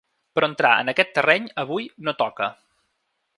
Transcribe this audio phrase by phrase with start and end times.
[0.37, 2.49] Però entrar en aquest terreny, avui, no toca.